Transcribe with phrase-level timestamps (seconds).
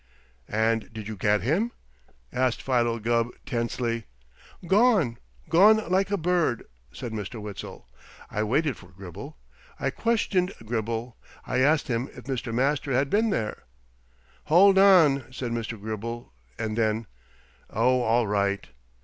[0.49, 1.73] "And did you get him?"
[2.33, 4.05] asked Philo Gubb tensely.
[4.65, 5.19] "Gone!
[5.47, 7.39] Gone like a bird!" said Mr.
[7.39, 7.87] Witzel.
[8.27, 9.37] "I waited for Gribble.
[9.79, 11.17] I questioned Gribble.
[11.45, 12.51] I asked him if Mr.
[12.51, 13.65] Master had been there"
[14.45, 15.79] "Hold on!" said Mr.
[15.79, 17.05] Gribble, and then,
[17.69, 18.69] "Oh, all right!"